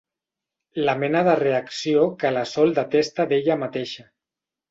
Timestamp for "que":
2.23-2.33